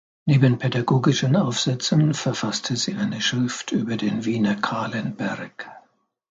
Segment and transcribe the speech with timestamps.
[0.25, 5.69] Neben pädagogischen Aufsätzen verfasste sie eine Schrift über den Wiener Kahlenberg.